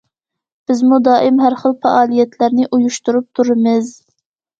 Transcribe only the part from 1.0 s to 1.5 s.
دائىم